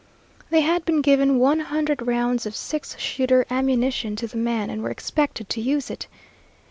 [0.49, 4.81] They had been given one hundred rounds of six shooter ammunition to the man and
[4.81, 6.07] were expected to use it.